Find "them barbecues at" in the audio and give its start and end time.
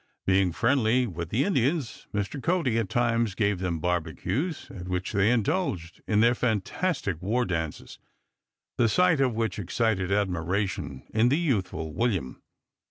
3.59-4.87